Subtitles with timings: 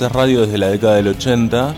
[0.00, 1.74] haces radio desde la década del 80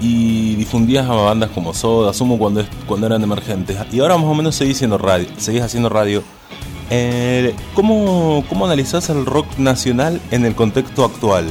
[0.00, 3.76] y difundías a bandas como Soda, Sumo cuando, cuando eran emergentes.
[3.92, 5.28] Y ahora más o menos seguís haciendo radio.
[5.36, 6.24] Seguís haciendo radio.
[6.90, 11.46] Eh, ¿cómo, ¿Cómo analizás el rock nacional en el contexto actual?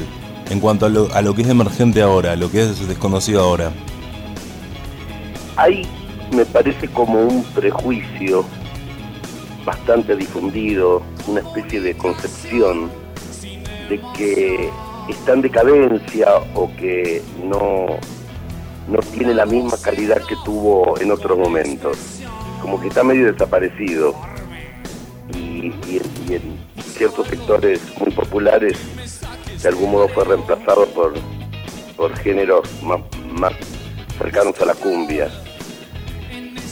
[0.49, 3.41] En cuanto a lo, a lo que es emergente ahora, a lo que es desconocido
[3.41, 3.71] ahora.
[5.55, 5.83] Hay,
[6.35, 8.43] me parece como un prejuicio
[9.63, 12.89] bastante difundido, una especie de concepción
[13.89, 14.69] de que
[15.11, 17.87] está en decadencia o que no,
[18.87, 21.97] no tiene la misma calidad que tuvo en otros momentos.
[22.61, 24.15] Como que está medio desaparecido.
[25.33, 25.73] Y,
[26.29, 28.77] en ciertos sectores muy populares
[29.61, 31.13] de algún modo fue reemplazado por,
[31.95, 32.99] por géneros más,
[33.31, 33.53] más
[34.17, 35.29] cercanos a la cumbia.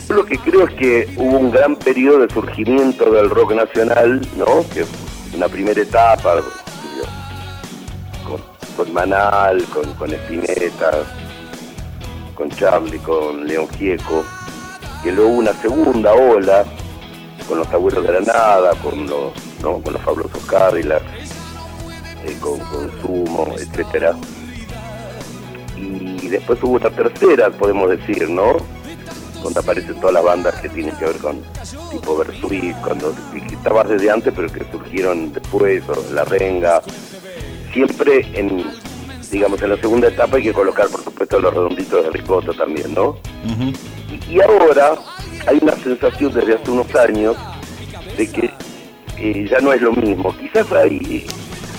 [0.09, 4.65] Lo que creo es que hubo un gran periodo de surgimiento del rock nacional, ¿no?
[4.73, 4.85] Que
[5.35, 6.41] una primera etapa
[8.77, 10.91] con, Manal, con, con Espineta,
[12.35, 14.23] con Charlie, con León Gieco,
[15.03, 16.63] que luego una segunda ola
[17.47, 21.03] con los abuelos de la nada, con los, con los fabulosos Cadillacs,
[22.23, 24.15] eh, con, con Sumo, etcétera.
[25.75, 28.57] Y después hubo una tercera, podemos decir, ¿no?
[29.41, 31.41] Donde aparecen todas las bandas que tienen que ver con
[31.91, 36.81] tipo Versuit, cuando estaban desde antes, pero que surgieron después, o La Renga.
[37.73, 38.65] Siempre en,
[39.31, 42.93] digamos, en la segunda etapa hay que colocar, por supuesto, los redonditos de ricota también,
[42.93, 43.17] ¿no?
[44.29, 44.95] y, ahora
[45.47, 47.35] hay una sensación desde hace unos años
[48.17, 48.53] de que
[49.17, 50.35] eh, ya no es lo mismo.
[50.37, 51.25] Quizás hay,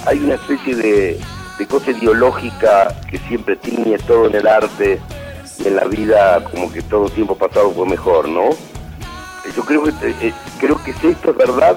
[0.06, 1.20] hay una especie de,
[1.68, 5.00] cosa ideológica que siempre tiñe todo en el arte
[5.58, 8.50] y en la vida, como que todo tiempo pasado fue mejor, ¿no?
[9.56, 11.76] Yo creo que eh, creo que esto es verdad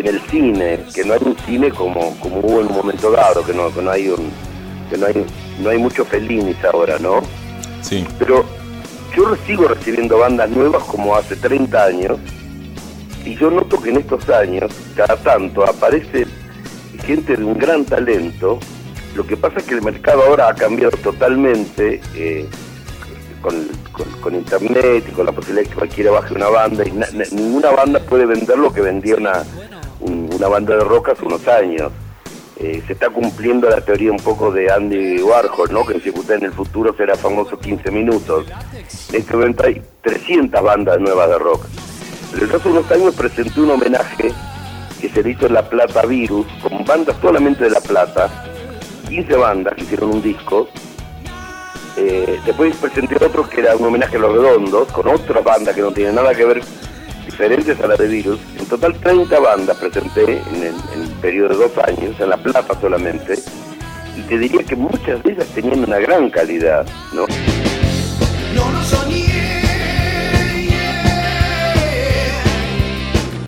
[0.00, 3.44] en el cine, que no hay un cine como, como hubo en un momento dado,
[3.44, 4.30] que no, que no hay un
[4.90, 5.26] que no hay,
[5.62, 7.22] no hay muchos Fellinis ahora, ¿no?
[7.80, 8.06] Sí.
[8.18, 8.44] Pero
[9.16, 12.18] yo sigo recibiendo bandas nuevas como hace 30 años
[13.24, 16.26] y yo noto que en estos años, cada tanto, aparece
[17.04, 18.58] gente de un gran talento.
[19.14, 22.48] Lo que pasa es que el mercado ahora ha cambiado totalmente eh,
[23.42, 26.92] con, internet y con la posibilidad de que cualquiera baje una banda y
[27.34, 29.44] ninguna banda puede vender lo que vendía una,
[30.42, 31.92] una banda de rock hace unos años.
[32.56, 35.86] Eh, se está cumpliendo la teoría un poco de Andy Warhol, ¿no?
[35.86, 38.46] que si usted en el futuro será famoso 15 minutos.
[39.10, 41.64] En este momento hay 300 bandas nuevas de rock.
[42.32, 44.32] Pero hace unos años presenté un homenaje
[45.00, 48.28] que se le hizo en La Plata Virus, con bandas solamente de La Plata,
[49.08, 50.68] 15 bandas que hicieron un disco.
[51.96, 55.82] Eh, después presenté otro que era un homenaje a Los Redondos, con otra banda que
[55.82, 56.62] no tiene nada que ver
[57.24, 58.38] diferentes a la de Virus.
[58.58, 63.34] En total 30 bandas presenté en el, periodo de dos años, en La Plata solamente,
[64.16, 67.26] y te diría que muchas de ellas tenían una gran calidad, ¿no?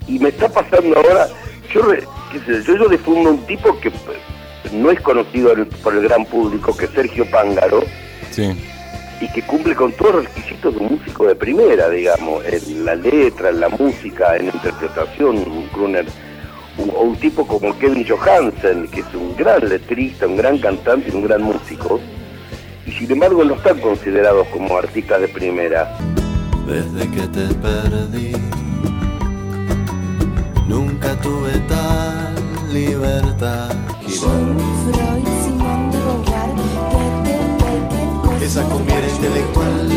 [0.06, 1.28] Y me está pasando ahora,
[1.72, 1.82] yo,
[2.46, 3.90] yo, yo difundo un tipo que
[4.72, 5.52] no es conocido
[5.82, 7.82] por el gran público, que es Sergio Pángaro.
[8.30, 8.54] Sí
[9.20, 12.94] y que cumple con todos los requisitos de un músico de primera, digamos, en la
[12.94, 16.06] letra, en la música, en la interpretación, un crooner,
[16.78, 21.16] o un tipo como Kevin Johansen, que es un gran letrista, un gran cantante y
[21.16, 22.00] un gran músico,
[22.86, 25.96] y sin embargo no están considerados como artistas de primera.
[26.66, 28.32] Desde que te perdí,
[30.66, 32.34] nunca tuve tal
[32.72, 33.70] libertad
[38.44, 39.90] esa comiera intelectual.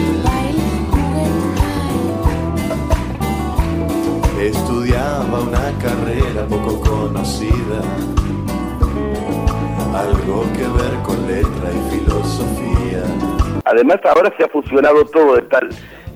[4.42, 7.82] Estudiaba una carrera poco conocida,
[9.94, 13.04] algo que ver con letra y filosofía.
[13.66, 15.68] Además ahora se ha fusionado todo de tal,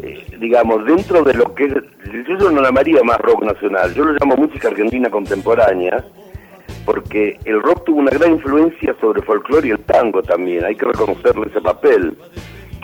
[0.01, 1.73] eh, digamos, dentro de lo que es,
[2.39, 6.01] yo no llamaría más rock nacional, yo lo llamo música argentina contemporánea,
[6.91, 10.75] porque el rock tuvo una gran influencia sobre el folclore y el tango también, hay
[10.75, 12.17] que reconocerle ese papel,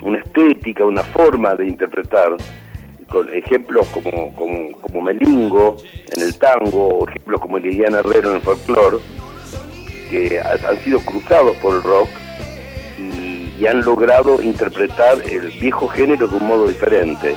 [0.02, 2.34] una estética, una forma de interpretar,
[3.06, 4.34] con ejemplos como,
[4.80, 5.76] como, Melingo
[6.16, 8.96] en el tango, o ejemplos como Liliana Herrero en el folclore,
[10.10, 12.08] que han sido cruzados por el rock
[12.98, 17.34] y, y, han logrado interpretar el viejo género de un modo diferente.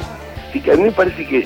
[0.48, 1.46] Así que a mí me parece que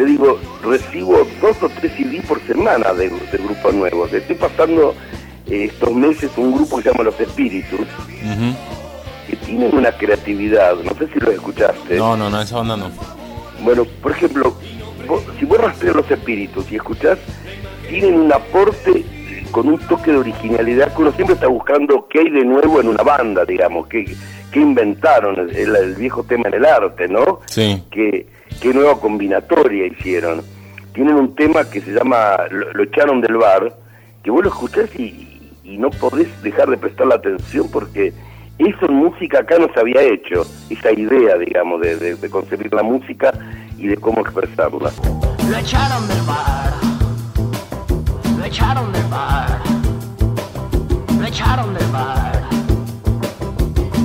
[0.00, 4.10] te digo, recibo dos o tres CD por semana de, grupos nuevos.
[4.10, 4.94] Estoy pasando
[5.46, 7.86] eh, estos meses un grupo que se llama Los Espíritus,
[9.28, 11.98] que tienen una creatividad, no sé si lo escuchaste.
[11.98, 12.90] No, no, no, esa banda no.
[13.62, 14.56] Bueno, por ejemplo,
[15.38, 17.18] si vos rastreas Los Espíritus y escuchás,
[17.90, 19.04] tienen un aporte
[19.50, 22.88] con un toque de originalidad que uno siempre está buscando qué hay de nuevo en
[22.88, 24.06] una banda, digamos, qué,
[24.50, 27.40] qué inventaron, el, el viejo tema en el arte, ¿no?
[27.44, 27.82] Sí.
[27.90, 30.42] Qué, qué nueva combinatoria hicieron.
[30.92, 33.74] Tienen un tema que se llama Lo, echaron del bar,
[34.22, 35.26] que vos lo escuchás y,
[35.64, 38.12] no podés dejar de prestar la atención porque
[38.58, 42.82] eso en música acá no se había hecho, esa idea, digamos, de, de concebir la
[42.82, 43.32] música
[43.78, 44.90] y de cómo expresarla.
[45.48, 46.72] Lo echaron del bar.
[48.36, 49.60] Lo echaron del bar.
[51.18, 52.42] Lo echaron del bar.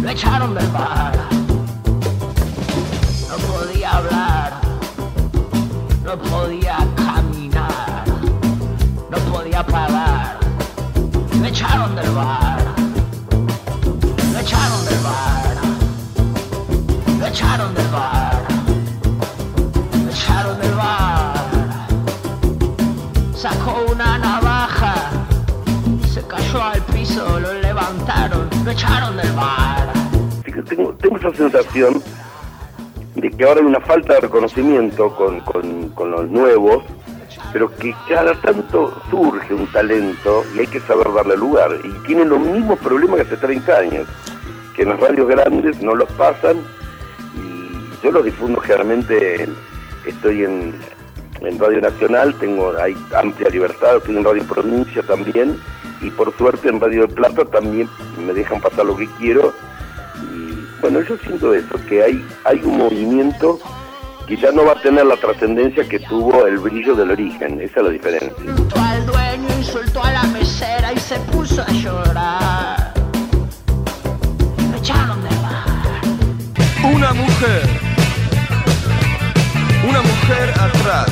[0.02, 1.45] Lo echaron del bar.
[6.16, 8.06] No podía caminar.
[9.12, 10.38] No podía parar.
[11.42, 12.58] Lo echaron del bar.
[14.32, 15.56] Lo echaron del bar.
[17.20, 18.44] Lo echaron del bar.
[20.06, 21.88] Lo echaron del bar.
[23.36, 24.96] Sacó una navaja.
[26.14, 29.92] Se cayó al piso, lo levantaron, lo echaron del bar.
[30.66, 32.02] Tengo, tengo esa sensación
[33.32, 36.84] que ahora hay una falta de reconocimiento con, con, los nuevos,
[37.54, 41.72] pero que cada tanto surge un talento y hay que saber darle lugar.
[41.84, 44.08] Y tienen los mismos problemas que hace 30 años,
[44.76, 46.58] que en las radios grandes no los pasan
[47.36, 49.56] y yo los difundo generalmente, en-
[50.06, 50.76] estoy en,
[51.42, 55.58] en Radio Nacional, tengo hay amplia libertad, estoy en Radio Provincia también
[56.02, 57.90] y por suerte en Radio de Plata también
[58.26, 59.54] me dejan pasar lo que quiero
[60.82, 63.60] bueno, yo siento eso, que hay, hay un movimiento
[64.28, 67.80] que ya no va a tener la trascendencia que tuvo el brillo del origen, esa
[67.80, 68.44] es la diferencia.
[68.44, 72.94] Insultó al dueño, insultó a la mesera y se puso a llorar.
[74.72, 76.94] Lo echaron del bar.
[76.94, 77.62] Una mujer.
[79.88, 81.08] Una mujer atrás.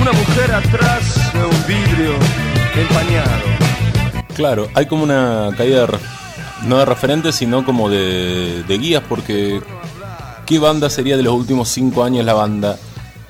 [0.00, 2.12] Una mujer atrás de un vidrio
[2.76, 3.56] empañado.
[4.34, 5.98] Claro, hay como una caída de,
[6.66, 9.60] no de referentes, sino como de, de guías, porque
[10.46, 12.76] ¿qué banda sería de los últimos cinco años la banda?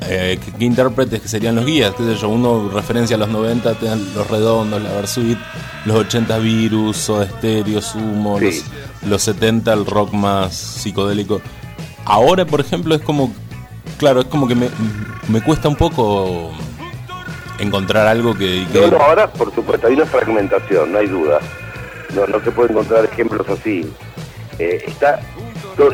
[0.01, 1.95] Eh, ¿qué, intérpretes que serían los guías?
[1.97, 2.29] ¿Qué sé yo?
[2.29, 5.39] Uno referencia a los 90, te dan Los Redondos, la Versuit,
[5.87, 8.63] los 80 Virus, Soda Stereo, Sumo, Sí.
[9.03, 11.41] los, los 70 el rock más psicodélico.
[12.05, 13.33] Ahora, por ejemplo, es como,
[13.99, 14.69] claro, es como que me,
[15.29, 16.53] me cuesta un poco
[17.59, 18.67] encontrar algo que...
[18.73, 21.41] que- No, no, ahora, por supuesto, hay una fragmentación, no hay duda.
[22.15, 23.91] No, no se puede encontrar ejemplos así.
[24.59, 25.21] Eh, está,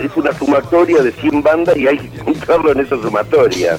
[0.03, 3.79] es una sumatoria de 100 bandas y hay que encontrarlo en esa sumatoria.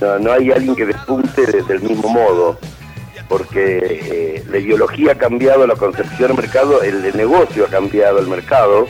[0.00, 2.58] No, no hay alguien que despunte de- del mismo modo,
[3.28, 8.18] porque eh, la ideología ha cambiado, la concepción del mercado, el, el negocio ha cambiado
[8.20, 8.86] el mercado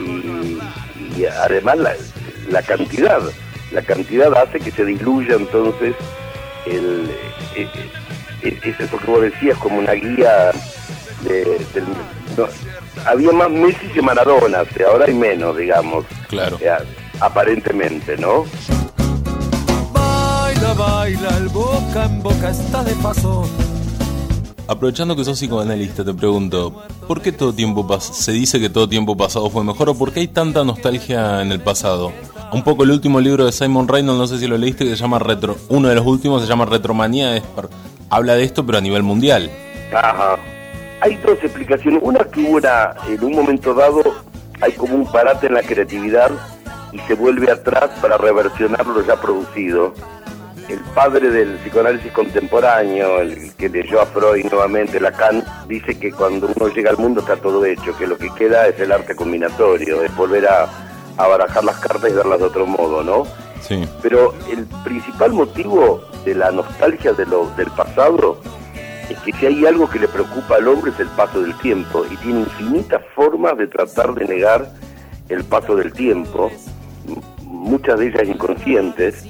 [0.00, 0.58] y,
[1.24, 1.94] además la,
[2.50, 3.20] la cantidad,
[3.72, 5.94] la cantidad hace que se diluya entonces
[6.66, 7.10] el,
[7.56, 7.68] eh,
[8.42, 10.50] es eso que vos decías como una guía
[11.24, 11.84] de, del,
[12.36, 12.46] no,
[13.06, 16.56] había más Messi que Maradona, o sea, ahora hay menos, digamos, Claro.
[16.56, 16.78] o sea,
[17.20, 18.44] aparentemente, ¿no?
[19.92, 23.48] Baila, baila, el boca en boca está de paso.
[24.68, 28.88] Aprovechando que sos psicoanalista, te pregunto, ¿por qué todo tiempo pas- se dice que todo
[28.88, 32.12] tiempo pasado fue mejor o por qué hay tanta nostalgia en el pasado?
[32.52, 34.96] Un poco el último libro de Simon Reynolds, no sé si lo leíste, que se
[34.96, 37.42] llama Retro, uno de los últimos se llama Retromanía, es
[38.08, 39.50] habla de esto pero a nivel mundial.
[39.94, 40.36] Ajá.
[41.02, 42.00] Hay dos explicaciones.
[42.02, 44.02] Una que hubo una- en un momento dado,
[44.60, 46.30] hay como un parate en la creatividad
[46.92, 49.94] y se vuelve atrás para reversionar lo ya producido.
[50.68, 56.48] El padre del psicoanálisis contemporáneo, el que leyó a Freud nuevamente, Lacan, dice que cuando
[56.54, 60.02] uno llega al mundo está todo hecho, que lo que queda es el arte combinatorio,
[60.04, 60.68] es volver a,
[61.16, 63.24] a barajar las cartas y verlas de otro modo, ¿no?
[63.60, 68.38] Sí, Pero el principal motivo de la nostalgia de lo, del pasado
[69.12, 72.04] es que si hay algo que le preocupa al hombre es el paso del tiempo
[72.10, 74.70] y tiene infinitas formas de tratar de negar
[75.28, 76.50] el paso del tiempo,
[77.44, 79.24] muchas de ellas inconscientes,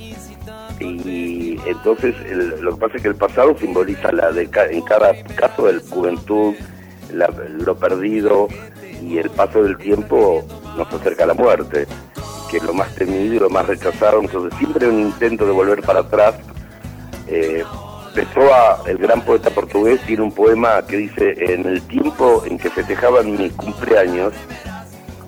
[0.81, 2.15] y entonces
[2.61, 6.55] lo que pasa es que el pasado simboliza la de en cada caso juventud,
[7.12, 8.49] la- lo perdido
[9.03, 10.45] y el paso del tiempo
[10.77, 11.87] nos acerca a la muerte,
[12.51, 15.53] que es lo más temido y lo más rechazado, entonces siempre hay un intento de
[15.53, 16.35] volver para atrás.
[17.29, 17.62] Eh,
[18.14, 22.69] Pessoa, el gran poeta portugués, tiene un poema que dice, en el tiempo en que
[22.71, 24.33] festejaban mi cumpleaños,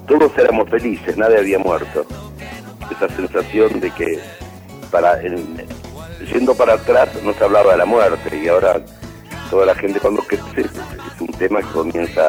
[0.06, 2.04] todos éramos felices, nadie había muerto.
[2.90, 4.18] Esa sensación de que
[4.90, 5.66] para en-
[6.30, 8.80] yendo para atrás no se hablaba de la muerte y ahora
[9.50, 10.66] toda la gente cuando es,
[11.20, 12.22] un tema que comienza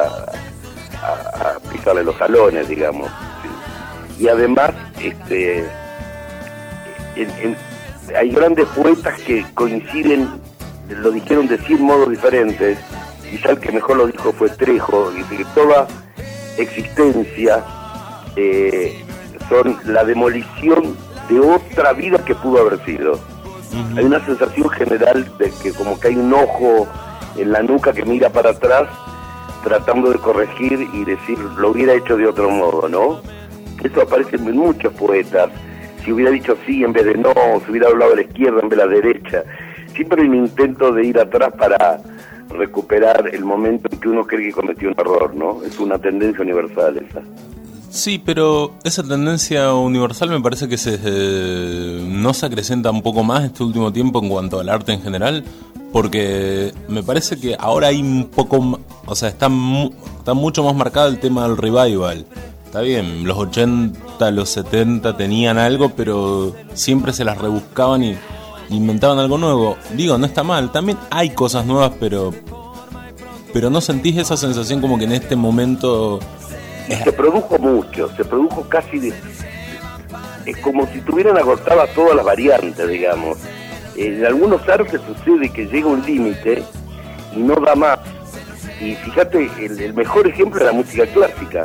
[1.02, 1.58] a, a
[2.02, 3.10] los talones, digamos.
[4.18, 4.70] Y además,
[5.02, 5.58] este,
[7.16, 7.56] en- en-
[8.14, 10.28] hay grandes poetas que coinciden
[10.88, 12.78] lo dijeron de 100 modos diferentes,
[13.28, 15.86] quizá el que mejor lo dijo fue Trejo, y que toda
[16.58, 17.64] existencia
[18.36, 19.04] eh,
[19.48, 20.96] son la demolición
[21.28, 23.18] de otra vida que pudo haber sido.
[23.96, 26.86] Hay una sensación general de que como que hay un ojo
[27.36, 28.88] en la nuca que mira para atrás
[29.64, 33.20] tratando de corregir y decir lo hubiera hecho de otro modo, ¿no?
[33.82, 35.50] Eso aparece en muchos poetas.
[36.06, 37.34] Si hubiera dicho sí en vez de no,
[37.64, 39.42] si hubiera hablado de la izquierda en vez de la derecha.
[39.92, 42.00] Siempre hay un intento de ir atrás para
[42.48, 45.64] recuperar el momento en que uno cree que cometió un error, ¿no?
[45.64, 47.22] Es una tendencia universal esa.
[47.90, 53.24] Sí, pero esa tendencia universal me parece que se eh, no se acrecenta un poco
[53.24, 55.42] más este último tiempo en cuanto al arte en general,
[55.92, 59.50] porque me parece que ahora hay un poco, o sea, está,
[60.18, 62.26] está mucho más marcado el tema del revival.
[62.66, 68.16] Está bien, los 80, los 70 tenían algo, pero siempre se las rebuscaban y
[68.68, 69.76] inventaban algo nuevo.
[69.94, 72.34] Digo, no está mal, también hay cosas nuevas, pero
[73.52, 76.20] pero no sentís esa sensación como que en este momento
[76.88, 79.12] se produjo mucho, se produjo casi de,
[80.44, 83.38] es como si tuvieran agotadas todas las variantes, digamos.
[83.96, 86.62] En algunos artes sucede que llega un límite
[87.34, 87.98] y no da más.
[88.80, 91.64] Y fíjate, el, mejor ejemplo es la música clásica.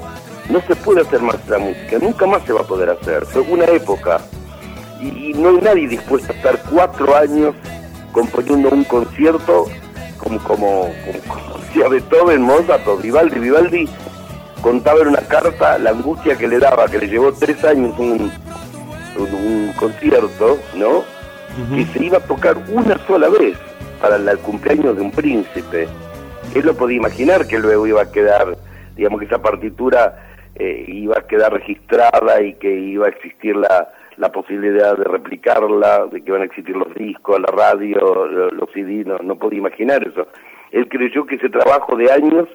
[0.52, 3.26] No se puede hacer más la música, nunca más se va a poder hacer.
[3.26, 4.20] Fue una época.
[5.00, 7.56] Y, no hay nadie dispuesto a estar cuatro años
[8.12, 9.66] componiendo un concierto
[10.18, 10.90] como, como,
[11.28, 13.40] como, decía Beethoven, Mozart o Vivaldi.
[13.40, 13.90] Vivaldi
[14.62, 18.30] contaba en una carta la angustia que le daba, que le llevó tres años un,
[19.18, 21.04] un, concierto, ¿no?
[21.74, 23.58] Que se iba a tocar una sola vez
[24.02, 25.88] para el cumpleaños de un príncipe.
[26.54, 28.58] Él lo podía imaginar que luego iba a quedar,
[28.98, 33.90] digamos que esa partitura eh, iba a quedar registrada y que iba a existir la,
[34.18, 39.04] la posibilidad de replicarla, de que iban a existir los discos, la radio, los CD,
[39.06, 40.28] no, no podía imaginar eso.
[40.72, 42.48] Él creyó que ese trabajo de años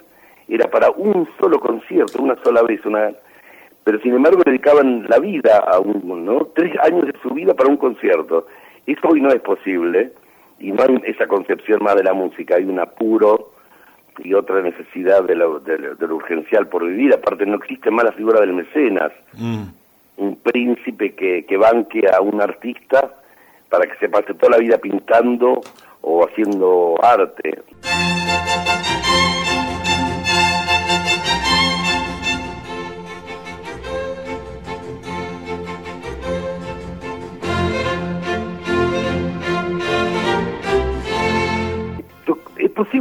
[0.49, 3.11] era para un solo concierto, una sola vez, una
[3.87, 6.49] pero sin embargo dedicaban la vida a un, ¿no?
[6.57, 8.49] Tres años de su vida para un concierto.
[8.85, 10.11] Eso hoy no es posible
[10.59, 13.53] y no hay esa concepción más de la música, hay un apuro
[14.19, 18.41] y otra necesidad de lo, de, urgencial por vivir, aparte no existe más la figura
[18.41, 19.63] del mecenas, mm.
[20.19, 23.15] un príncipe que, que banque a un artista
[23.69, 25.61] para que se pase toda la vida pintando
[26.03, 27.63] o haciendo arte.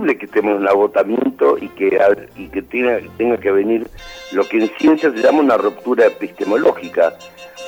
[0.06, 2.00] Posible que estemos en agotamiento y que,
[2.36, 3.88] y que tenga, tenga que venir
[4.32, 7.14] lo que en ciencia se llama una ruptura epistemológica,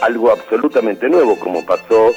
[0.01, 2.11] algo absolutamente nuevo, como pasó,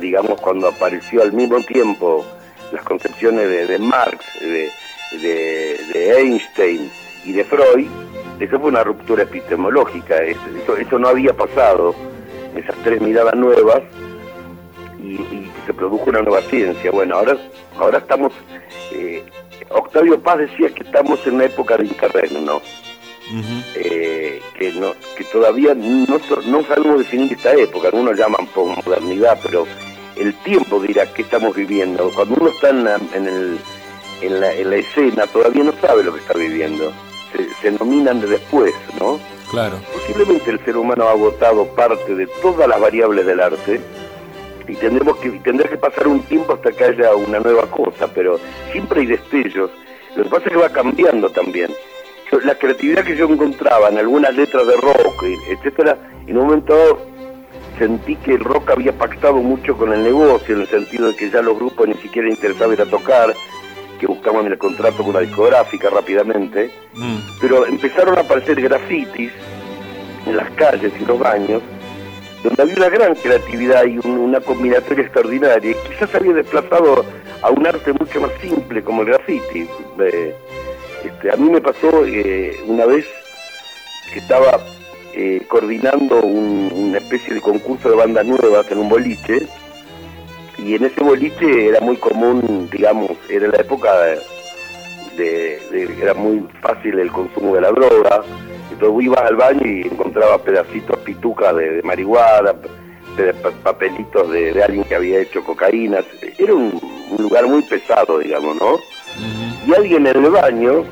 [0.00, 2.24] digamos, cuando apareció al mismo tiempo
[2.72, 4.70] las concepciones de, Marx, de,
[5.12, 6.90] de, Einstein
[7.24, 7.86] y de Freud,
[8.40, 11.94] eso fue una ruptura epistemológica, eso, eso no había pasado,
[12.56, 13.82] esas tres miradas nuevas,
[14.98, 16.90] y, y se produjo una nueva ciencia.
[16.90, 17.36] Bueno, ahora,
[17.78, 18.32] ahora estamos
[18.92, 19.24] eh,
[19.70, 22.60] Octavio Paz decía que estamos en una época de interregno,
[23.74, 29.66] eh, que, no, que todavía no, no sabemos definir esta época, algunos llaman modernidad, pero
[30.16, 32.10] el tiempo dirá que estamos viviendo.
[32.14, 33.58] Cuando uno está en, el,
[34.22, 36.92] en, la, en la escena todavía no sabe lo que está viviendo,
[37.32, 39.18] se, se nominan de después, ¿no?
[39.50, 39.78] Claro.
[39.92, 43.80] Posiblemente el ser humano ha agotado parte de todas las variables del arte
[44.68, 48.38] y tendremos que tendrá que pasar un tiempo hasta que haya una nueva cosa, pero
[48.72, 49.70] siempre hay destellos.
[50.16, 51.70] Lo que pasa es que va cambiando también.
[52.44, 55.96] la creatividad que yo encontraba en algunas letras de rock, etcétera,
[56.26, 57.16] en un momento dado
[57.78, 61.30] sentí que el rock había pactado mucho con el negocio, en el sentido de que
[61.30, 63.34] ya los grupos ni siquiera interesaban ir a tocar,
[63.98, 67.16] que buscaban el contrato con la discográfica rápidamente, mm.
[67.40, 69.32] pero empezaron a aparecer grafitis
[70.26, 71.62] en las calles y los baños,
[72.46, 75.76] donde había una gran creatividad y una combinatoria extraordinaria.
[75.88, 77.04] Quizás había desplazado
[77.42, 79.68] a un arte mucho más simple como el graffiti.
[81.04, 83.04] este, a mí me pasó eh, una vez
[84.12, 84.60] que estaba
[85.14, 89.46] eh, coordinando una especie de concurso de bandas nuevas en un boliche
[90.58, 93.90] y en ese boliche era muy común, digamos, era la época
[95.16, 98.22] de, era muy fácil el consumo de la droga,
[98.70, 102.54] entonces ibas al baño y encontrabas pedacitos pituca de, marihuana,
[103.62, 106.00] papelitos de, alguien que había hecho cocaína.
[106.38, 106.80] Era un,
[107.18, 108.78] lugar muy pesado, digamos, ¿no?
[109.66, 110.84] Y alguien en el baño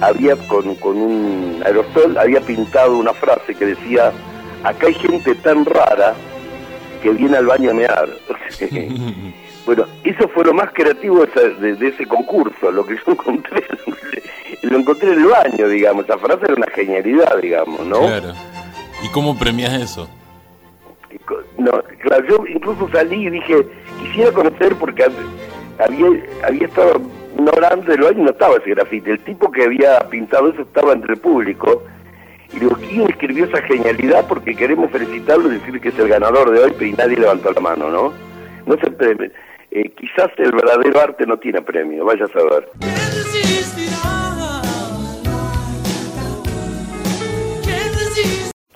[0.00, 4.12] había con, con un aerosol había pintado una frase que decía
[4.64, 6.14] acá hay gente tan rara
[7.02, 8.08] que viene al baño a mear
[9.66, 13.64] Bueno, eso fue lo más creativo de, de- ese concurso, lo que yo encontré,
[14.62, 18.00] lo encontré en el baño, digamos, esa frase era una genialidad, digamos, ¿no?
[18.00, 18.32] Claro.
[19.04, 20.08] ¿Y cómo premias eso?
[21.58, 23.66] No, claro, yo incluso salí y dije,
[24.00, 25.04] quisiera conocer porque
[25.78, 26.06] había,
[26.44, 27.00] había estado
[27.36, 29.10] una hora antes del baño y no estaba ese grafiti.
[29.10, 31.82] El tipo que había pintado eso estaba entre el público.
[32.54, 34.26] Y digo, ¿quién escribió esa genialidad?
[34.26, 37.52] Porque queremos felicitarlo y decir que es el ganador de hoy, pero y nadie levantó
[37.52, 38.12] la mano, ¿no?
[38.66, 39.30] No se premio.
[39.74, 42.68] Eh, quizás el verdadero arte no tiene premio, vaya a saber.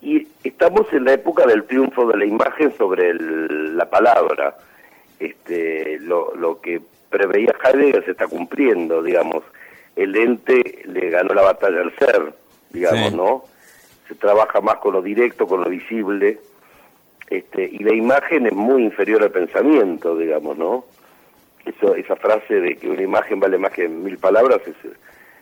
[0.01, 4.57] Y estamos en la época del triunfo de la imagen sobre el- la palabra.
[5.19, 9.43] Este, lo, lo que preveía Heidegger se está cumpliendo, digamos.
[9.97, 12.35] El ente le ganó la batalla al ser,
[12.71, 13.17] digamos, Sí.
[13.17, 13.45] ¿no?
[14.09, 16.39] Se trabaja más con lo directo, con lo visible.
[17.29, 20.85] Este, y la imagen es muy inferior al pensamiento, digamos, ¿no?
[21.65, 24.77] Eso, esa frase de que una imagen vale más que mil palabras es,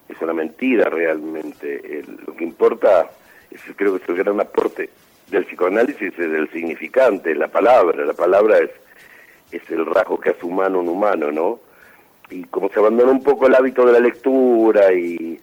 [0.09, 1.99] es una mentira realmente.
[1.99, 3.11] El- lo que importa,
[3.50, 4.88] es, creo que es el gran aporte
[5.31, 8.05] del psicoanálisis es el significante, la palabra.
[8.07, 8.71] La palabra es,
[9.53, 11.61] es el rasgo que hace humano un humano, ¿no?
[12.31, 15.38] Y como se abandona un poco el hábito de la lectura y,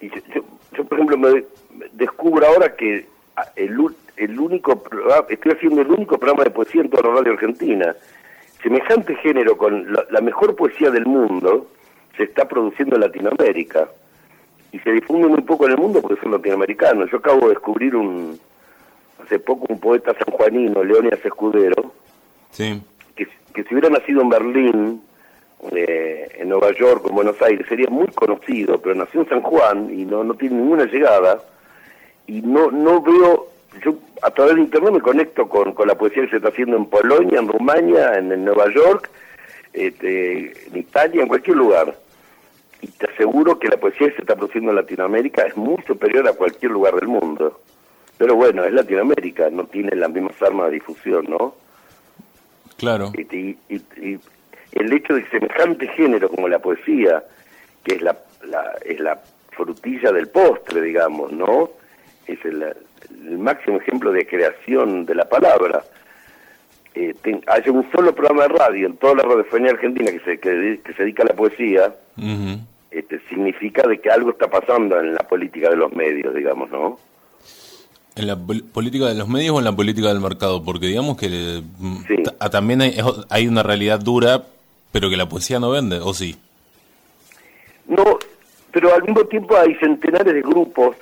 [0.00, 0.44] y yo, yo-
[0.76, 1.46] yo, por ejemplo, me de-
[1.76, 3.06] me descubro ahora que
[3.54, 4.82] el, u- el único
[5.28, 7.94] estoy haciendo el único programa de poesía en toda la radio argentina.
[8.62, 11.66] Semejante género con la, la mejor poesía del mundo
[12.16, 13.88] se está produciendo en Latinoamérica
[14.72, 17.10] y se difunde muy poco en el mundo porque son latinoamericanos.
[17.10, 18.38] Yo acabo de descubrir un
[19.24, 21.92] hace poco un poeta sanjuanino, Leónidas Escudero,
[22.50, 22.82] Sí.
[23.16, 25.02] que, que si hubiera nacido en Berlín,
[25.72, 29.40] eh, en Nueva York o en Buenos Aires, sería muy conocido, pero nació en San
[29.42, 31.40] Juan y no, no tiene ninguna llegada.
[32.26, 33.48] Y no, no veo,
[33.82, 36.76] yo a través de internet me conecto con, con la poesía que se está haciendo
[36.76, 39.08] en Polonia, en Rumania, en, en Nueva York,
[39.72, 41.94] este, en Italia, en cualquier lugar.
[42.80, 46.28] Y te aseguro que la poesía que se está produciendo en Latinoamérica es muy superior
[46.28, 47.60] a cualquier lugar del mundo.
[48.18, 51.54] Pero bueno, es Latinoamérica, no tiene las mismas armas de difusión, ¿no?
[52.76, 53.12] Claro.
[53.16, 54.20] Este, y, y- y
[54.72, 57.24] el hecho de semejante género como la poesía,
[57.84, 59.20] que es la, la- es la
[59.50, 61.70] frutilla del postre, digamos, ¿no?
[62.26, 62.74] Es el,
[63.10, 65.82] el máximo ejemplo de creación de la palabra.
[66.94, 70.38] Eh, ten- haya un solo programa de radio en toda la radiofonía argentina que se,
[70.38, 71.94] que, que se dedica a la poesía,
[72.90, 76.98] este, significa de que algo está pasando en la política de los medios, digamos, ¿no?
[78.16, 80.62] ¿En la pol- política de los medios o en la política del mercado?
[80.62, 82.22] Porque digamos que mm, Sí.
[82.38, 82.96] ta- también hay,
[83.28, 84.44] hay una realidad dura,
[84.92, 86.36] pero que la poesía no vende, ¿o sí?
[87.88, 88.18] No,
[88.72, 90.94] pero al mismo tiempo hay centenares de grupos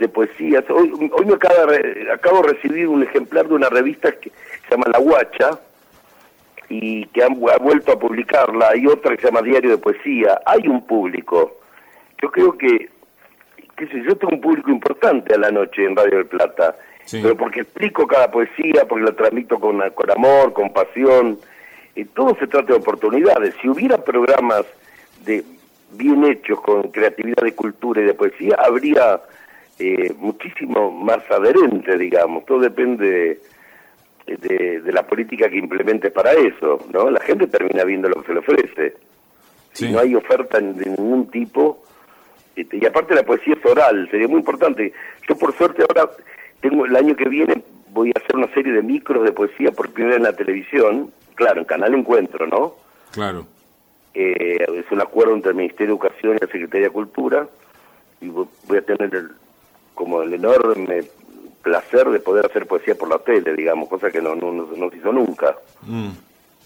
[0.00, 0.64] de poesías.
[0.70, 1.74] Hoy, hoy me acaba
[2.12, 5.60] acabo de recibir un ejemplar de una revista que se llama La Guacha
[6.68, 8.70] y que han, ha vuelto a publicarla.
[8.70, 10.40] Hay otra que se llama Diario de Poesía.
[10.46, 11.58] Hay un público.
[12.20, 12.88] Yo creo que,
[13.76, 16.76] qué sé yo, tengo un público importante a la noche en Radio del Plata.
[17.04, 17.20] Sí.
[17.22, 21.38] Pero porque explico cada poesía, porque la transmito con, con amor, con pasión.
[21.94, 23.54] Y todo se trata de oportunidades.
[23.60, 24.64] Si hubiera programas
[25.24, 25.44] de
[25.92, 29.20] bien hechos con creatividad de cultura y de poesía, habría
[29.80, 32.44] eh, muchísimo más adherente, digamos.
[32.46, 33.40] Todo depende
[34.26, 37.10] de, de- la política que implementes para eso, ¿no?
[37.10, 38.94] La gente termina viendo lo que se le ofrece.
[39.72, 39.86] Sí.
[39.86, 41.82] Si no hay oferta de ningún tipo,
[42.56, 44.92] este, y aparte la poesía es oral, sería muy importante.
[45.28, 46.10] Yo por suerte ahora
[46.60, 47.62] tengo el año que viene
[47.92, 51.10] voy a hacer una serie de micros de poesía por primera vez en la televisión,
[51.34, 52.74] claro, en Canal Encuentro, ¿no?
[53.12, 53.46] Claro.
[54.14, 57.48] Eh, es un acuerdo entre el Ministerio de Educación y la Secretaría de Cultura
[58.20, 59.30] y vo- voy a tener el-
[59.94, 61.04] como el enorme
[61.62, 64.90] placer de poder hacer poesía por la tele, digamos, cosa que no, no, no- no
[64.90, 65.56] se hizo nunca.
[65.82, 66.10] Mm.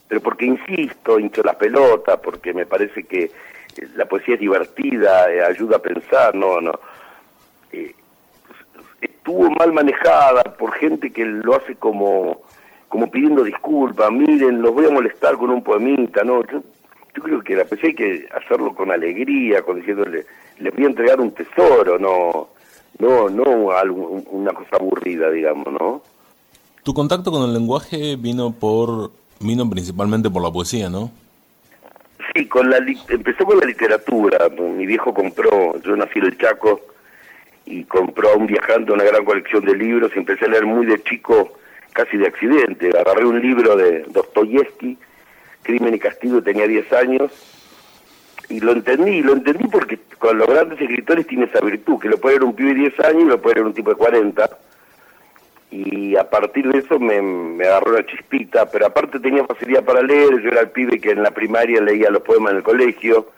[0.08, 3.30] Pero porque insisto, hincho la pelota, porque me parece que eh,
[3.96, 6.72] la poesía es divertida, eh, ayuda a pensar, no, no.
[7.72, 7.94] Eh,
[9.00, 12.42] estuvo mal manejada por gente que lo hace como
[12.88, 16.44] como pidiendo disculpas, miren, los voy a molestar con un poemita, ¿no?
[16.46, 16.62] Yo,
[17.16, 20.24] yo creo que la poesía hay que hacerlo con alegría, con diciéndole,
[20.60, 22.50] les voy a entregar un tesoro, no
[22.98, 26.02] no no algo, un- una cosa aburrida, digamos, ¿no?
[26.82, 31.10] Tu contacto con el lenguaje vino por vino principalmente por la poesía, ¿no?
[32.34, 32.78] Sí, con la
[33.08, 34.48] empezó con la literatura.
[34.58, 36.80] Mi viejo compró, yo nací en el Chaco
[37.66, 40.84] y compró a un viajante una gran colección de libros y empecé a leer muy
[40.86, 41.52] de chico,
[41.92, 42.88] casi de accidente.
[42.98, 44.98] Agarré un libro de Dostoyevsky,
[45.62, 47.30] Crimen y Castigo, tenía 10 años
[48.48, 52.18] y lo entendí, lo entendí porque con los grandes escritores tiene esa virtud, que lo
[52.18, 54.58] puede leer un pibe de 10 años y lo puede leer un tipo de 40.
[55.70, 60.40] y a partir de eso me, agarró la chispita, pero aparte tenía facilidad para leer,
[60.40, 63.28] yo era el pibe que en la primaria leía los poemas en el colegio,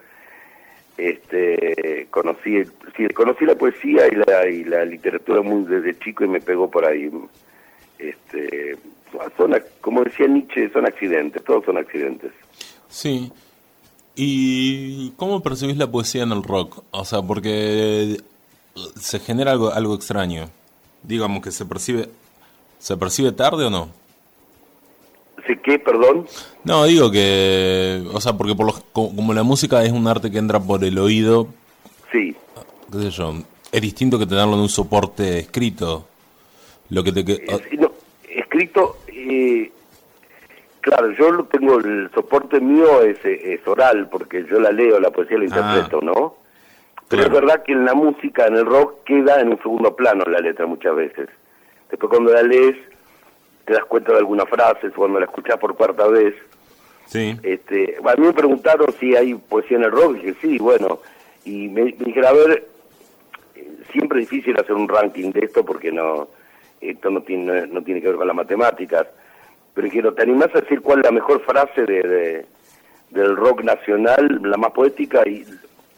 [0.98, 2.64] este conocí
[2.96, 6.70] sí, conocí la poesía y la, y la literatura muy desde chico y me pegó
[6.70, 7.10] por ahí.
[7.98, 8.76] Este,
[9.36, 12.32] son, como decía Nietzsche, son accidentes, todos son accidentes.
[12.88, 13.32] Sí.
[14.16, 16.82] ¿Y cómo percibís la poesía en el rock?
[16.90, 18.18] O sea, porque
[18.98, 20.48] se genera algo, algo extraño.
[21.02, 22.08] Digamos que se percibe...
[22.78, 23.88] ¿Se percibe tarde o no?
[25.46, 26.26] ¿Sé qué, perdón?
[26.64, 28.04] No, digo que...
[28.12, 30.82] O sea, porque por los, co- como la música es un arte que entra por
[30.84, 31.48] el oído,
[32.12, 32.34] Sí,
[32.92, 33.34] qué sé yo,
[33.72, 36.06] es distinto que tenerlo en un soporte escrito.
[36.90, 37.20] Lo que te...
[37.20, 37.90] Es- no,
[38.28, 39.70] escrito, eh,
[40.86, 45.10] claro, yo lo tengo, el soporte mío es, es oral, porque yo la leo, la
[45.10, 46.36] poesía la interpreto, ¿no?
[47.08, 47.26] Pero Claro.
[47.26, 50.38] es verdad que en la música, en el rock, queda en un segundo plano la
[50.38, 51.28] letra muchas veces.
[51.90, 52.76] Después cuando la lees,
[53.64, 56.34] te das cuenta de algunas frases, cuando la escuchás por cuarta vez.
[57.06, 57.36] Sí.
[57.42, 61.00] Este, a mí me preguntaron si hay poesía en el rock, y dije sí, bueno,
[61.44, 62.66] y me, me dijeron, a ver,
[63.92, 66.28] siempre es difícil hacer un ranking de esto porque no
[66.80, 69.06] esto no tiene no tiene que ver con las matemáticas,
[69.76, 72.46] pero dijeron, ¿te animás a decir cuál es la mejor frase de, de-
[73.10, 75.22] del rock nacional, la más poética?
[75.28, 75.44] Y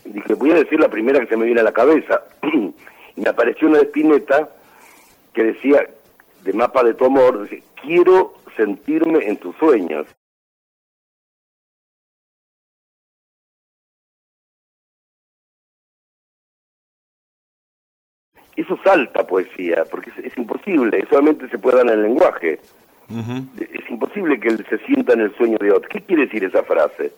[0.04, 2.24] dije, voy a decir la primera que se me viene a la cabeza.
[2.42, 4.48] y me apareció una de Spinetta
[5.32, 5.88] que decía,
[6.42, 7.48] de mapa de tu amor,
[7.80, 10.08] quiero sentirme en tus sueños.
[18.56, 22.58] Eso es alta poesía, porque es, es imposible, solamente se puede dar en el lenguaje.
[23.10, 25.88] Es imposible que él se sienta en el sueño de otro.
[25.88, 27.12] ¿Qué quiere decir esa frase?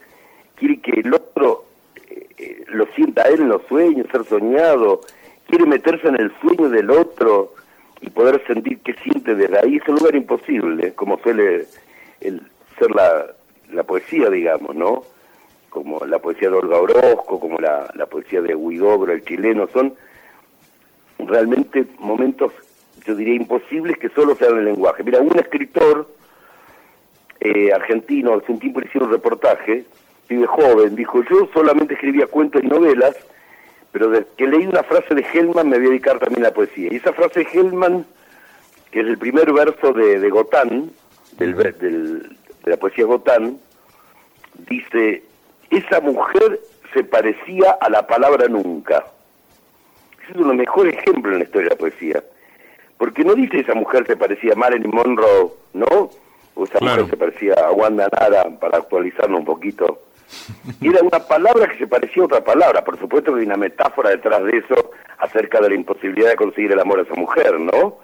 [0.55, 1.65] Quiere que el otro
[2.09, 5.01] eh, eh, lo sienta a él en los sueños, ser soñado.
[5.49, 7.55] Quiere meterse en el sueño del otro
[8.01, 9.77] y poder sentir qué siente desde ahí.
[9.77, 11.67] Es un lugar imposible, como suele
[12.21, 12.41] el,
[12.79, 13.27] ser la,
[13.73, 15.03] la poesía, digamos, ¿no?
[15.71, 19.95] Como la poesía de Olga Orozco, como la, la poesía de Huidobro, el chileno, son
[21.19, 22.53] realmente momentos,
[23.07, 25.03] yo diría, imposibles que solo sean el lenguaje.
[25.03, 26.09] Mira, un escritor
[27.41, 29.85] eh, argentino, hace un tiempo le hicieron un reportaje,
[30.27, 33.17] pibe joven, dijo, yo solamente escribía cuentos y novelas,
[33.93, 36.55] pero desde que leí una frase de Hellman me voy a dedicar también a la
[36.55, 36.93] poesía.
[36.93, 38.07] Y esa frase de Hellman,
[38.91, 40.91] que es el primer verso de, de Gotán,
[41.39, 42.23] de
[42.65, 43.59] la poesía Gotán,
[44.69, 45.25] dice,
[45.71, 46.61] esa mujer
[46.93, 49.05] se parecía a la palabra nunca.
[50.23, 52.23] Ese es los mejores ejemplos en la historia de la poesía.
[53.01, 56.11] Porque no dice esa mujer se parecía a Marilyn Monroe, ¿no?
[56.55, 57.05] O esa Claro.
[57.05, 60.03] mujer se parecía a Wanda Nara, para actualizarlo un poquito.
[60.83, 62.85] Era una palabra que se parecía a otra palabra.
[62.85, 66.73] Por supuesto que hay una metáfora detrás de eso acerca de la imposibilidad de conseguir
[66.73, 67.97] el amor a esa mujer, ¿no?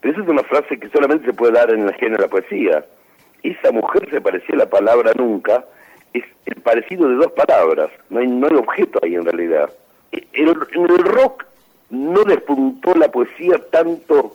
[0.00, 2.30] Pero esa es una frase que solamente se puede dar en el género de la
[2.30, 2.84] poesía.
[3.42, 5.64] Esa mujer se parecía a la palabra nunca.
[6.14, 7.90] Es el parecido de dos palabras.
[8.08, 9.68] No hay, no hay objeto ahí en realidad.
[10.12, 10.48] El- en
[10.86, 11.44] el rock
[11.90, 14.32] no despuntó la poesía tanto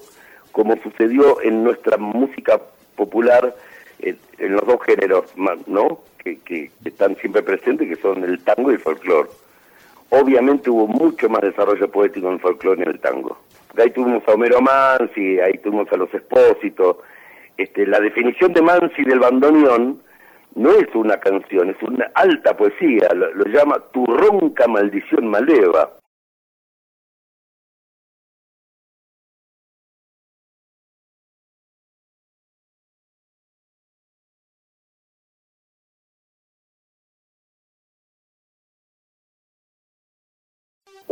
[0.51, 2.61] como sucedió en nuestra música
[2.95, 3.55] popular
[3.99, 5.25] en, en los dos géneros,
[5.67, 5.99] ¿no?
[6.17, 9.29] Que, que están siempre presentes, que son el tango y el folclore.
[10.09, 13.37] Obviamente hubo mucho más desarrollo poético en el folclore y en el tango.
[13.77, 16.97] Ahí tuvimos a Homero Mansi, ahí tuvimos a los Expósitos.
[17.57, 20.01] Este, la definición de Mansi del bandoneón
[20.55, 25.91] no es una canción, es una alta poesía, lo, lo llama tu ronca maldición maleva.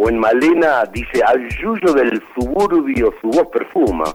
[0.04, 4.06] O en Malena dice, al yuyo del suburbio su voz perfuma.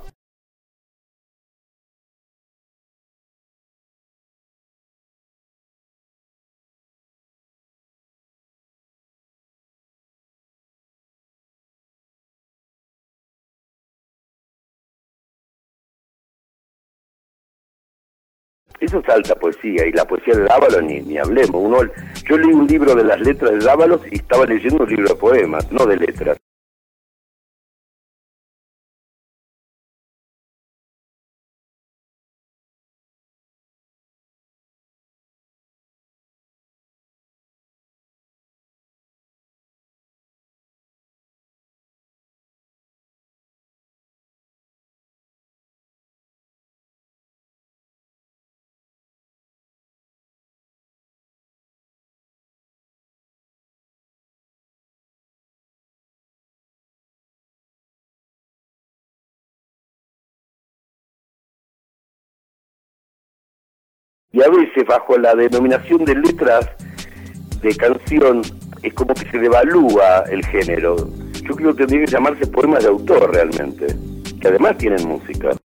[18.81, 21.55] Eso es alta poesía, y la poesía de Dávalos ni, ni hablemos.
[21.55, 21.79] Uno,
[22.29, 25.15] yo leí un libro de las letras de Dávalos y estaba leyendo un libro de
[25.15, 26.39] poemas, no de letras.
[64.37, 66.69] Y a veces bajo la denominación de letras
[67.63, 68.43] de canción
[68.83, 70.95] es como que se devalúa el género.
[71.43, 73.87] Yo creo que tendría que llamarse poemas de autor realmente,
[74.39, 75.57] que además tienen música.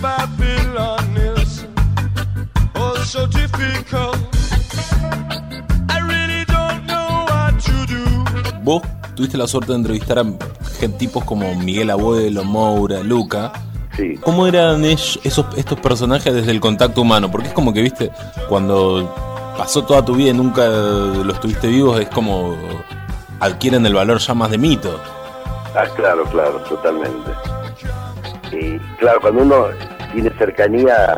[0.00, 1.64] Babylon is
[2.76, 4.16] oh so difficult.
[5.90, 8.04] I really don't know what to do.
[8.62, 8.82] Vos
[9.14, 10.24] tuviste la suerte de entrevistar a
[10.98, 13.52] tipos como Miguel Abuelo, Moura, Luca.
[13.96, 14.14] Sí.
[14.22, 17.30] ¿Cómo eran ellos- esos, estos personajes desde el contacto humano?
[17.30, 18.12] Porque es como que, viste,
[18.48, 19.12] cuando
[19.56, 22.54] pasó toda tu vida y nunca los tuviste vivos, es como
[23.40, 25.00] adquieren el valor ya más de mito.
[25.74, 27.32] Ah, claro, claro, totalmente.
[28.60, 29.66] Y claro, cuando uno
[30.12, 31.16] tiene cercanía,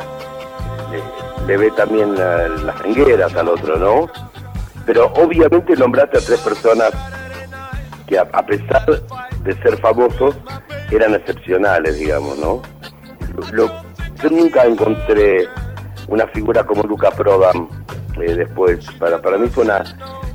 [1.46, 4.08] le, ve también la- las mangueras al otro, ¿no?
[4.86, 6.90] Pero obviamente nombraste a tres personas
[8.06, 8.84] que a, pesar
[9.44, 10.36] de ser famosos,
[10.90, 12.60] eran excepcionales, digamos, ¿no?
[13.56, 15.48] Yo nunca encontré
[16.08, 17.68] una figura como Luca Prodan
[18.20, 18.84] eh, después.
[18.98, 19.84] Para, para mí fue una...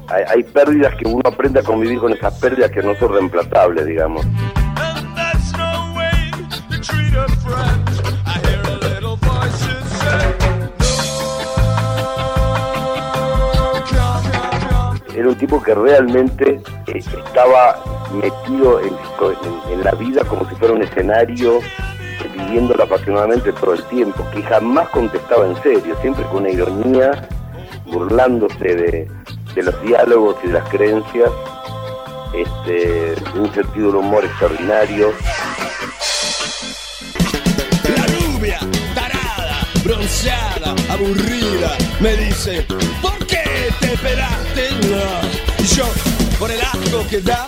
[0.07, 3.85] Hay, hay pérdidas que uno aprende a convivir con esas pérdidas que no son reemplazables,
[3.85, 4.25] digamos.
[15.15, 17.81] Era un tipo que realmente eh, estaba
[18.13, 24.25] metido en, la vida como si fuera un escenario, eh, viviéndolo apasionadamente todo el tiempo,
[24.33, 27.29] que jamás contestaba en serio, siempre con una ironía,
[27.85, 29.07] burlándose de,
[29.53, 31.31] de los diálogos y de las creencias,
[32.33, 35.13] este, de un sentido del humor extraordinario.
[37.95, 38.59] La rubia,
[38.93, 42.65] tarada, bronceada, aburrida, me dice,
[43.01, 43.24] ¿por
[43.85, 45.63] No.
[45.63, 45.85] Y yo,
[46.39, 47.47] por el asco que da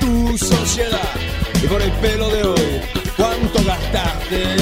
[0.00, 1.10] tu sociedad
[1.62, 2.80] y por el pelo de hoy,
[3.16, 4.56] ¿cuánto gastaste?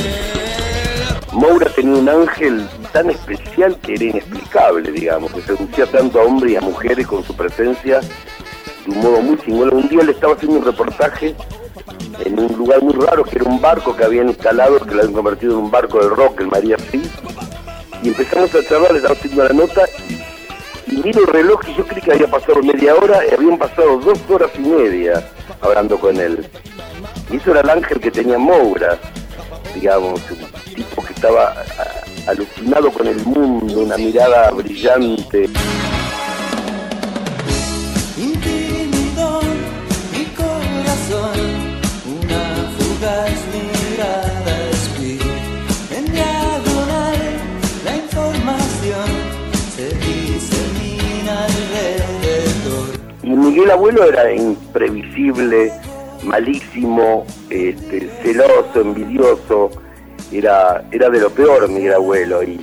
[1.33, 6.53] Moura tenía un ángel tan especial que era inexplicable, digamos, que seducía tanto a hombres
[6.53, 9.75] y a mujeres con su presencia de un modo muy singular.
[9.75, 11.35] Un día le estaba haciendo un reportaje
[12.25, 15.15] en un lugar muy raro, que era un barco que habían instalado, que lo habían
[15.15, 17.11] convertido en un barco de rock, el María Fritz,
[18.03, 20.18] y empezamos a charlar, le estaba haciendo la nota, y
[20.97, 24.19] miro el reloj y yo creí que había pasado media hora, y habían pasado dos
[24.29, 25.23] horas y media
[25.61, 26.49] hablando con él.
[27.31, 28.99] Y eso era el ángel que tenía Moura,
[29.75, 31.55] digamos, un tipo que estaba
[32.27, 35.49] alucinado con el mundo, una mirada brillante.
[53.69, 55.71] Miguel Abuelo era imprevisible,
[56.23, 59.71] malísimo, este, celoso, envidioso,
[60.33, 62.59] era, era de lo peor Miguel Abuelo y,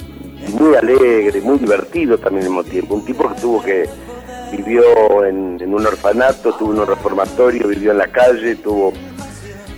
[0.60, 2.96] muy alegre, muy divertido también al mismo tiempo.
[2.96, 3.88] Un tipo que tuvo que
[4.52, 8.92] vivió en, un orfanato, tuvo un reformatorio, vivió en la calle, tuvo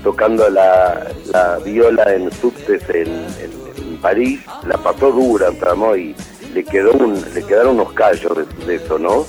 [0.03, 5.97] tocando la, la viola en subtes en, París, la pasó dura, ¿no?
[5.97, 6.15] y
[6.53, 8.31] le quedó un, le quedaron unos callos
[8.65, 9.25] de eso, ¿no?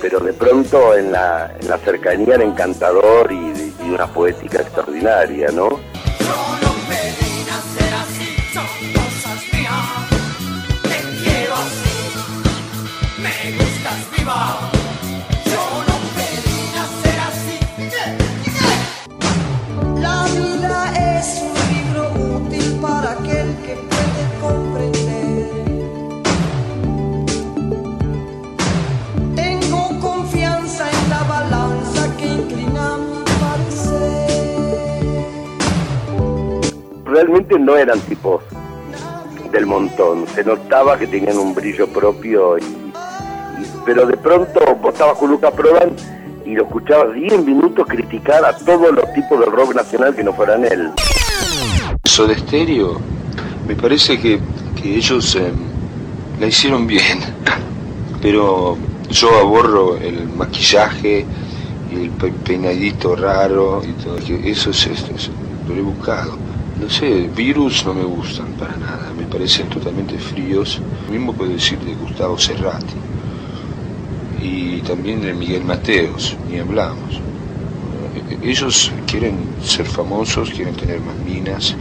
[0.00, 1.50] Pero de pronto en la,
[1.84, 5.68] cercanía era encantador y una poética extraordinaria, ¿no?
[37.18, 38.42] Realmente no eran tipos
[39.50, 40.24] del montón.
[40.34, 42.92] Se notaba que tenían un brillo propio, y,
[43.84, 45.90] pero de pronto vos estabas con Lucas Prodan
[46.46, 50.32] y lo escuchabas 10 minutos criticar a todos los tipos del rock nacional que no
[50.32, 50.90] fueran él.
[52.04, 53.00] Soda Stereo,
[53.66, 54.38] me parece que,
[54.80, 55.50] que ellos eh,
[56.38, 57.18] la hicieron bien,
[58.22, 58.76] pero
[59.10, 61.26] yo aborro el maquillaje
[61.90, 65.30] y el pe- peinadito raro y todo, eso es, es- es-
[65.68, 66.38] lo he buscado.
[66.80, 70.80] No sé, virus no me gustan para nada, me parecen totalmente fríos.
[71.06, 72.94] Lo mismo puedo decir de Gustavo Cerrati
[74.40, 77.16] y también de Miguel Mateos, ni hablamos.
[78.30, 81.74] Eh, Ellos quieren ser famosos, quieren tener más minas.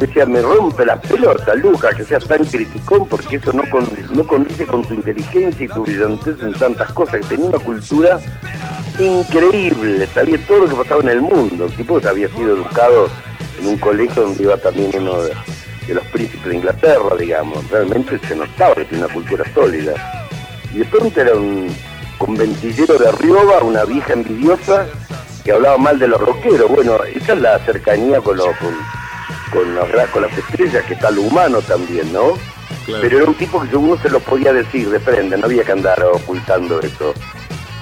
[0.00, 4.26] Decía, me rompe la pelota, Lucas, que seas tan criticón, porque eso no, con, no
[4.26, 8.18] condice con tu inteligencia y tu brillantez en tantas cosas, que tenía una cultura
[9.04, 11.66] increíble, sabía todo lo que pasaba en el mundo.
[11.66, 13.08] El tipo había sido educado
[13.58, 15.32] en un colegio donde iba también uno de,
[15.86, 17.68] de los príncipes de Inglaterra, digamos.
[17.70, 19.94] Realmente se notaba que tenía una cultura sólida.
[20.74, 21.74] Y de pronto era un
[22.18, 24.86] conventillero de Rioba, una vieja envidiosa
[25.44, 26.70] que hablaba mal de los rockeros.
[26.70, 28.74] Bueno, esa es la cercanía con, los con,
[29.52, 32.34] con, con las estrellas, que está lo humano también, ¿no?
[32.84, 33.00] Claro.
[33.02, 35.72] Pero era un tipo que uno se lo podía decir de frente, no había que
[35.72, 37.14] andar ocultando eso.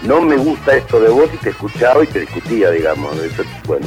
[0.05, 3.17] No me gusta esto de vos y te escuchaba y te discutía, digamos.
[3.19, 3.87] Eso, bueno,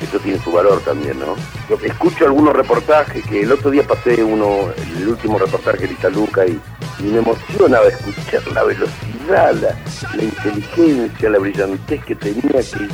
[0.00, 1.36] eso tiene su valor también, ¿no?
[1.68, 6.44] Yo escucho algunos reportajes, que el otro día pasé uno, el último reportaje de Italuca
[6.46, 6.60] y,
[6.98, 9.76] y me emocionaba escuchar la velocidad, la,
[10.16, 12.88] la inteligencia, la brillantez que tenía, que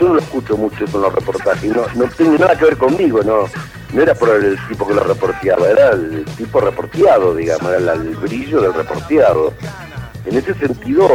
[0.00, 2.76] yo no lo escucho mucho eso en los reportajes, no, no tiene nada que ver
[2.76, 3.44] conmigo, no,
[3.92, 8.16] no era por el tipo que lo reporteaba, era el tipo reporteado, digamos, era el
[8.16, 9.52] brillo del reporteado.
[10.26, 11.08] En ese sentido,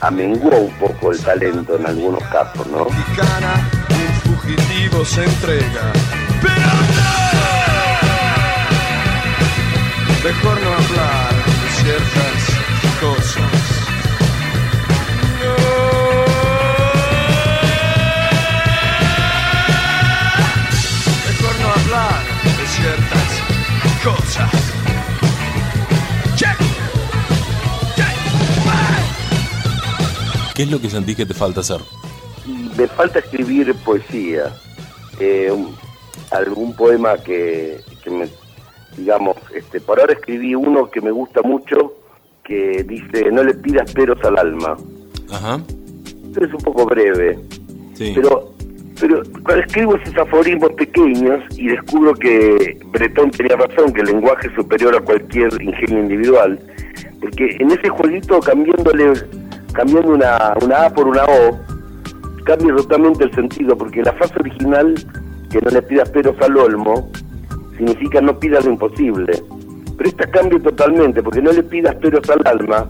[0.00, 2.86] amenguó un poco el talento en algunos casos, ¿no?
[2.86, 5.92] un fugitivo se entrega.
[6.42, 7.12] Pero.
[10.24, 12.38] Mejor no hablar de ciertas
[13.00, 13.52] cosas.
[15.40, 15.54] No.
[21.28, 22.22] Mejor no hablar
[22.58, 23.30] de ciertas
[24.02, 24.81] cosas.
[30.54, 31.80] ¿Qué es lo que sentís que te falta hacer?
[32.76, 34.52] Me falta escribir poesía,
[35.20, 35.52] eh,
[36.30, 38.26] algún poema que, que me,
[38.96, 41.94] digamos, este, por ahora escribí uno que me gusta mucho,
[42.44, 44.76] que dice, no le pidas peros al alma.
[45.30, 45.60] Ajá.
[46.34, 47.38] Pero es un poco breve,
[47.94, 48.12] Sí.
[48.14, 48.52] pero,
[48.98, 54.48] pero cuando escribo esos aforismos pequeños y descubro que Bretón tenía razón, que el lenguaje
[54.48, 56.58] es superior a cualquier ingenio individual,
[57.20, 59.12] porque en ese jueguito cambiándole,
[59.72, 61.58] cambiando una, una A por una O,
[62.44, 64.94] cambia totalmente el sentido, porque la frase original,
[65.50, 67.10] que no le pidas peros al olmo,
[67.76, 69.42] significa no pidas lo imposible.
[69.96, 72.88] Pero esta cambia totalmente, porque no le pidas peros al alma,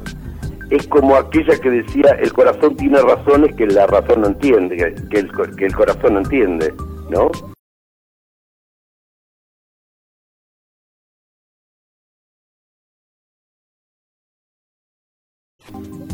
[0.70, 4.76] es como aquella que decía, el corazón tiene razones que la razón no entiende,
[5.10, 6.72] que, el, que el corazón no entiende,
[7.10, 7.30] ¿no?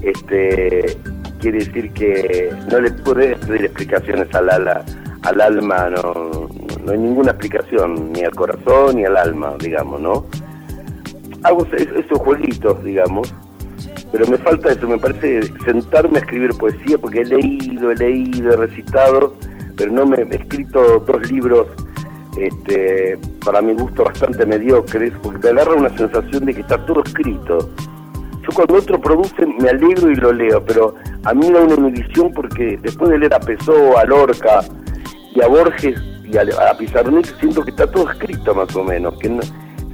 [0.02, 0.96] Este
[1.40, 4.84] quiere decir que no le puedes pedir explicaciones al, ala-
[5.22, 6.48] al alma, no,
[6.84, 10.26] no hay ninguna explicación, ni al corazón ni al alma, digamos, ¿no?
[11.44, 13.32] Hago es- esos jueguitos, digamos,
[14.10, 18.52] pero me falta eso, me parece sentarme a escribir poesía porque he leído, he leído,
[18.52, 19.34] he recitado,
[19.76, 21.68] pero no me he escrito dos libros
[22.40, 27.02] este, para mi gusto bastante mediocres, porque te agarra una sensación de que está todo
[27.04, 27.70] escrito.
[28.48, 30.94] Yo cuando otro produce me alegro y lo leo, pero
[31.24, 34.60] a mí me da una inhibición porque después de leer a Pessoa, a Lorca
[35.34, 39.18] y a Borges y a, a Pizarnik siento que está todo escrito más o menos,
[39.18, 39.42] que no-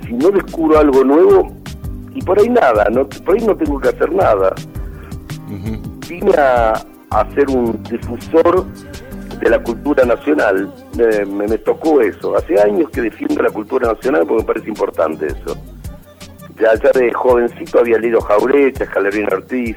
[0.06, 1.52] si no descubro algo nuevo,
[2.14, 4.54] y por ahí nada, no, por ahí no tengo que hacer nada.
[6.08, 6.74] Vine a,
[7.10, 8.64] a ser un difusor
[9.40, 12.36] de la cultura nacional, Eh, me, me tocó eso.
[12.36, 15.56] Hace años que defiendo la cultura nacional porque me parece importante eso.
[16.60, 19.76] Ya, ya de jovencito había leído Jaurecha, Escalerina Ortiz,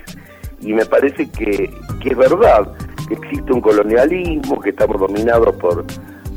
[0.62, 2.72] y me parece que, que es verdad
[3.08, 5.86] que existe un colonialismo, que estamos dominados por,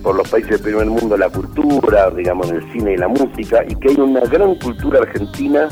[0.02, 3.74] por los países del primer mundo, la cultura, digamos, el cine y la música, y
[3.76, 5.68] que hay una gran cultura argentina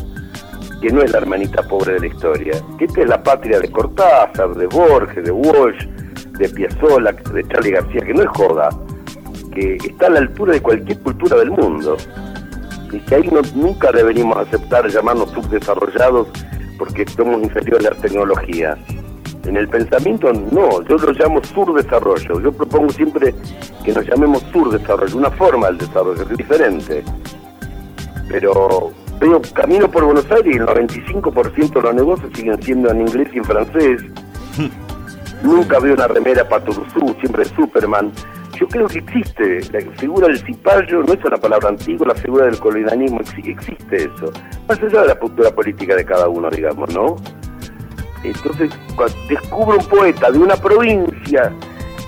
[0.80, 3.70] que no es la hermanita pobre de la historia, que esta es la patria de
[3.70, 5.86] Cortázar, de Borges, de Walsh,
[6.38, 8.68] de Piazzolla, de Charlie García, que no es joda,
[9.52, 11.96] que está a la altura de cualquier cultura del mundo
[12.92, 16.28] y que ahí no- nunca deberíamos aceptar llamarnos subdesarrollados
[16.78, 18.76] porque somos inferiores a la tecnología.
[19.44, 22.40] En el pensamiento no, yo lo llamo surdesarrollo.
[22.40, 23.34] Yo propongo siempre
[23.84, 27.02] que nos llamemos surdesarrollo, una forma del desarrollo es diferente.
[28.28, 33.00] Pero veo camino por Buenos Aires y el 95% de los negocios siguen siendo en
[33.02, 34.02] inglés y en francés.
[35.42, 38.12] Nunca veo una remera Paturuzú, siempre Superman.
[38.58, 42.46] Yo creo que existe, la figura del cipayo no es una palabra antigua, la figura
[42.46, 44.32] del colonialismo exi- existe eso.
[44.68, 47.16] Más allá de la postura política de cada uno, digamos, ¿no?
[48.24, 48.70] Entonces,
[49.28, 51.52] descubro un poeta de una provincia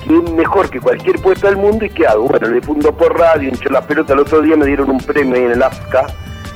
[0.05, 2.27] que es mejor que cualquier poeta del mundo, ¿y qué hago?
[2.27, 4.15] Bueno, le fundo por radio, hincho la pelota.
[4.15, 6.07] El otro día me dieron un premio en el AFCA,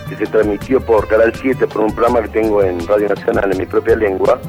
[0.08, 3.58] que se transmitió por Canal 7, por un programa que tengo en Radio Nacional en
[3.58, 4.40] mi propia lengua.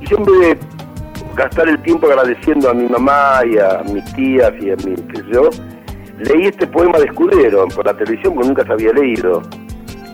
[0.00, 0.24] Y yo en
[1.36, 5.16] gastar el tiempo agradeciendo a mi mamá y a mis tías y a mi, qué
[5.18, 5.50] sé yo,
[6.18, 9.42] leí este poema de Escudero por la televisión porque nunca se había leído.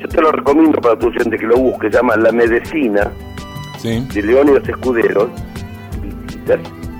[0.01, 3.11] Yo te lo recomiendo para tu gente que lo busque, se llama La Medicina
[3.79, 4.07] Sí.
[4.12, 6.59] de Leónidas te-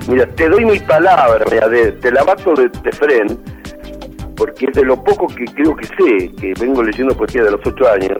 [0.09, 3.39] Mira, te doy mi palabra, mira, de, te la bato de, de Fren,
[4.37, 7.61] porque es de lo poco que creo que sé, que vengo leyendo poesía de los
[7.64, 8.18] ocho años,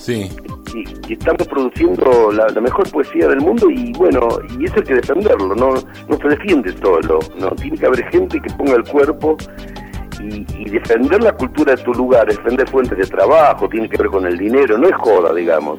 [0.00, 0.28] Sí.
[0.74, 4.82] Y, y estamos produciendo la, la mejor poesía del mundo y bueno, y eso hay
[4.82, 5.74] que defenderlo, no,
[6.08, 9.36] no se defiende solo, no tiene que haber gente que ponga el cuerpo
[10.20, 14.08] y, y defender la cultura de tu lugar, defender fuentes de trabajo, tiene que ver
[14.08, 15.78] con el dinero, no es joda, digamos.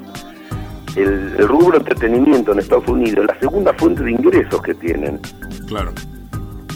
[0.96, 5.20] El, el rubro entretenimiento en Estados Unidos es la segunda fuente de ingresos que tienen.
[5.68, 5.92] Claro.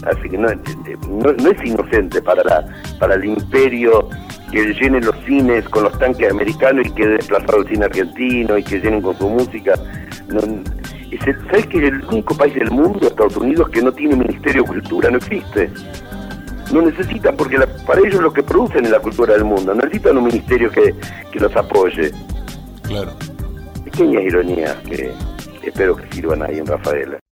[0.06, 0.48] Así que no,
[1.08, 2.66] no, no es inocente para, la,
[3.00, 4.10] para el imperio
[4.52, 8.64] que llenen los cines con los tanques americanos y que desplazado el cine argentino y
[8.64, 9.74] que llenen con su música.
[10.30, 13.92] No, es el- ¿Sabes que es el único país del mundo, Estados Unidos, que no
[13.92, 15.10] tiene Ministerio de Cultura?
[15.10, 15.70] No existe.
[16.74, 19.74] No necesitan, porque la- para ellos lo que producen es la cultura del mundo.
[19.74, 20.94] No necesitan un ministerio que,
[21.32, 22.12] que los apoye.
[22.84, 23.12] Claro.
[23.86, 25.12] Pequeñas ironías que
[25.64, 27.20] espero que sirvan ahí en Rafaela.